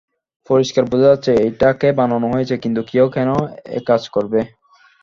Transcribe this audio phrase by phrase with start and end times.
[0.49, 3.29] পরিষ্কার বোঝা যাচ্ছে এটাকে বানানো হয়েছে কিন্তু কেউ কেন
[3.79, 4.39] একাজ করবে?